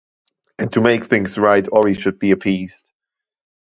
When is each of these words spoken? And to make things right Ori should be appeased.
And 0.57 0.73
to 0.73 0.81
make 0.81 1.05
things 1.05 1.37
right 1.37 1.63
Ori 1.71 1.93
should 1.93 2.17
be 2.17 2.31
appeased. 2.31 2.89